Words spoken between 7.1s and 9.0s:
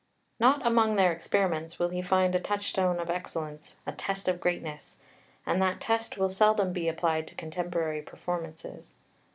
to contemporary performances.